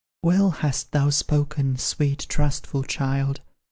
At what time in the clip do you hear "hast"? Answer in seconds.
0.49-0.93